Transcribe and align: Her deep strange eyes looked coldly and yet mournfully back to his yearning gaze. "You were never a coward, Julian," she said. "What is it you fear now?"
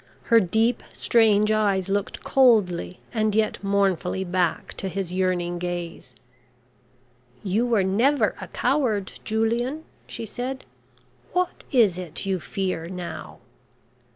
Her 0.33 0.39
deep 0.39 0.81
strange 0.93 1.51
eyes 1.51 1.87
looked 1.87 2.23
coldly 2.23 2.99
and 3.13 3.35
yet 3.35 3.63
mournfully 3.63 4.23
back 4.23 4.73
to 4.77 4.89
his 4.89 5.13
yearning 5.13 5.59
gaze. 5.59 6.15
"You 7.43 7.67
were 7.67 7.83
never 7.83 8.33
a 8.41 8.47
coward, 8.47 9.11
Julian," 9.23 9.83
she 10.07 10.25
said. 10.25 10.65
"What 11.33 11.65
is 11.71 11.99
it 11.99 12.25
you 12.25 12.39
fear 12.39 12.87
now?" 12.87 13.41